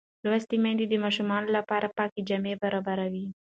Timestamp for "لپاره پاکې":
1.57-2.19